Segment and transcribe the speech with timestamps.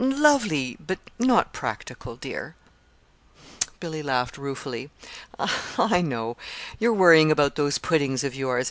[0.01, 2.55] "Lovely but not practical, dear."
[3.79, 4.89] Billy laughed ruefully.
[5.77, 6.37] "I know;
[6.79, 8.59] you're worrying about those puddings of yours.